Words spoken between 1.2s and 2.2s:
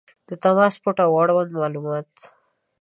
اړوند معلومات